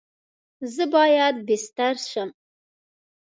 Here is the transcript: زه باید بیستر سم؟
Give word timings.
زه 0.73 0.83
باید 0.93 1.35
بیستر 1.47 1.95
سم؟ 2.09 2.29